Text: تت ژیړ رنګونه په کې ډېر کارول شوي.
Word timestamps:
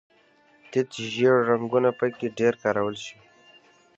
تت 0.71 0.89
ژیړ 1.13 1.37
رنګونه 1.49 1.89
په 1.99 2.05
کې 2.17 2.27
ډېر 2.39 2.53
کارول 2.63 2.95
شوي. 3.05 3.27